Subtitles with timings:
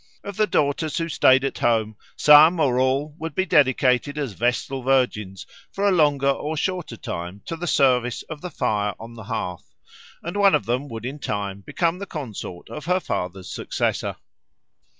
[0.23, 4.81] Of the daughters who stayed at home, some or all would be dedicated as Vestal
[4.81, 9.25] Virgins for a longer or shorter time to the service of the fire on the
[9.25, 9.75] hearth,
[10.23, 14.15] and one of them would in time become the consort of her father's successor.